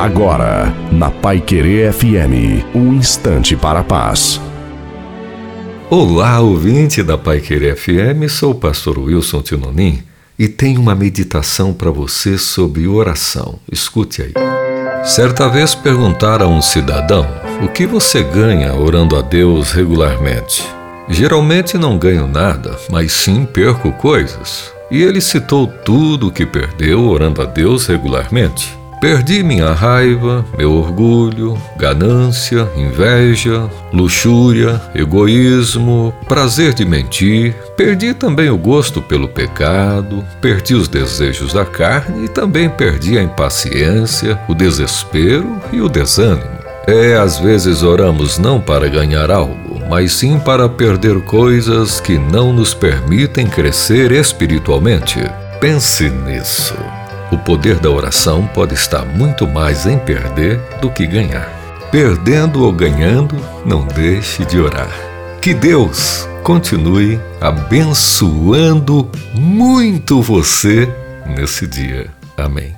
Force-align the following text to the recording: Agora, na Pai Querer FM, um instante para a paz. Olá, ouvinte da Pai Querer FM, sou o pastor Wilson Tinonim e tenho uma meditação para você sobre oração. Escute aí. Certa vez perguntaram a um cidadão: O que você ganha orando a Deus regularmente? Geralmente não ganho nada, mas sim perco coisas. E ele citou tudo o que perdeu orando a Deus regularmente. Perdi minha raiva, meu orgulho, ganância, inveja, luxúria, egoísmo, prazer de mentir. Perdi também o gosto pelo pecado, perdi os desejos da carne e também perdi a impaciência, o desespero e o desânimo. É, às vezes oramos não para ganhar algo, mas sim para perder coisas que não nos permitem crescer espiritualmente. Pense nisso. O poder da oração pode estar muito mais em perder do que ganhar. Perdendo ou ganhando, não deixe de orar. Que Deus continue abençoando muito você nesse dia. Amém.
Agora, 0.00 0.74
na 0.90 1.10
Pai 1.10 1.42
Querer 1.42 1.92
FM, 1.92 2.64
um 2.74 2.94
instante 2.94 3.54
para 3.54 3.80
a 3.80 3.84
paz. 3.84 4.40
Olá, 5.90 6.40
ouvinte 6.40 7.02
da 7.02 7.18
Pai 7.18 7.38
Querer 7.38 7.76
FM, 7.76 8.26
sou 8.30 8.52
o 8.52 8.54
pastor 8.54 8.98
Wilson 8.98 9.42
Tinonim 9.42 10.02
e 10.38 10.48
tenho 10.48 10.80
uma 10.80 10.94
meditação 10.94 11.74
para 11.74 11.90
você 11.90 12.38
sobre 12.38 12.88
oração. 12.88 13.58
Escute 13.70 14.22
aí. 14.22 14.32
Certa 15.04 15.50
vez 15.50 15.74
perguntaram 15.74 16.46
a 16.46 16.56
um 16.56 16.62
cidadão: 16.62 17.26
O 17.62 17.68
que 17.68 17.86
você 17.86 18.22
ganha 18.22 18.72
orando 18.72 19.18
a 19.18 19.20
Deus 19.20 19.72
regularmente? 19.72 20.66
Geralmente 21.10 21.76
não 21.76 21.98
ganho 21.98 22.26
nada, 22.26 22.74
mas 22.90 23.12
sim 23.12 23.44
perco 23.44 23.92
coisas. 23.92 24.72
E 24.90 25.02
ele 25.02 25.20
citou 25.20 25.66
tudo 25.66 26.28
o 26.28 26.32
que 26.32 26.46
perdeu 26.46 27.04
orando 27.04 27.42
a 27.42 27.44
Deus 27.44 27.86
regularmente. 27.86 28.79
Perdi 29.00 29.42
minha 29.42 29.72
raiva, 29.72 30.44
meu 30.58 30.74
orgulho, 30.74 31.56
ganância, 31.78 32.68
inveja, 32.76 33.66
luxúria, 33.94 34.78
egoísmo, 34.94 36.12
prazer 36.28 36.74
de 36.74 36.84
mentir. 36.84 37.54
Perdi 37.78 38.12
também 38.12 38.50
o 38.50 38.58
gosto 38.58 39.00
pelo 39.00 39.26
pecado, 39.26 40.22
perdi 40.42 40.74
os 40.74 40.86
desejos 40.86 41.54
da 41.54 41.64
carne 41.64 42.26
e 42.26 42.28
também 42.28 42.68
perdi 42.68 43.18
a 43.18 43.22
impaciência, 43.22 44.38
o 44.46 44.54
desespero 44.54 45.58
e 45.72 45.80
o 45.80 45.88
desânimo. 45.88 46.60
É, 46.86 47.16
às 47.16 47.38
vezes 47.38 47.82
oramos 47.82 48.36
não 48.36 48.60
para 48.60 48.86
ganhar 48.86 49.30
algo, 49.30 49.80
mas 49.88 50.12
sim 50.12 50.38
para 50.38 50.68
perder 50.68 51.22
coisas 51.22 52.00
que 52.00 52.18
não 52.18 52.52
nos 52.52 52.74
permitem 52.74 53.46
crescer 53.46 54.12
espiritualmente. 54.12 55.18
Pense 55.58 56.10
nisso. 56.10 56.74
O 57.30 57.38
poder 57.38 57.78
da 57.78 57.90
oração 57.90 58.46
pode 58.52 58.74
estar 58.74 59.04
muito 59.04 59.46
mais 59.46 59.86
em 59.86 59.98
perder 59.98 60.60
do 60.80 60.90
que 60.90 61.06
ganhar. 61.06 61.48
Perdendo 61.90 62.64
ou 62.64 62.72
ganhando, 62.72 63.36
não 63.64 63.84
deixe 63.86 64.44
de 64.44 64.58
orar. 64.58 64.90
Que 65.40 65.54
Deus 65.54 66.28
continue 66.42 67.20
abençoando 67.40 69.10
muito 69.34 70.20
você 70.20 70.88
nesse 71.26 71.66
dia. 71.66 72.10
Amém. 72.36 72.74